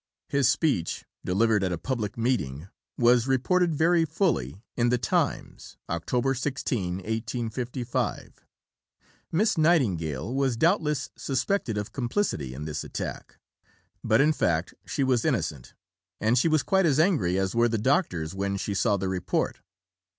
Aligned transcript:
His 0.29 0.49
speech, 0.49 1.05
delivered 1.23 1.63
at 1.63 1.71
a 1.71 1.77
public 1.77 2.17
meeting, 2.17 2.69
was 2.97 3.27
reported 3.27 3.75
very 3.75 4.03
fully 4.03 4.63
in 4.75 4.89
the 4.89 4.97
Times 4.97 5.77
(Oct. 5.87 6.35
16, 6.39 6.95
1855). 6.95 8.43
Miss 9.31 9.59
Nightingale 9.59 10.33
was 10.33 10.57
doubtless 10.57 11.11
suspected 11.15 11.77
of 11.77 11.91
complicity 11.91 12.55
in 12.55 12.65
this 12.65 12.83
attack; 12.83 13.37
but 14.03 14.19
in 14.19 14.33
fact 14.33 14.73
she 14.87 15.03
was 15.03 15.23
innocent, 15.23 15.75
and 16.19 16.35
she 16.35 16.47
was 16.47 16.63
quite 16.63 16.87
as 16.87 16.99
angry 16.99 17.37
as 17.37 17.53
were 17.53 17.69
the 17.69 17.77
doctors 17.77 18.33
when 18.33 18.57
she 18.57 18.73
saw 18.73 18.97
the 18.97 19.07
report. 19.07 19.59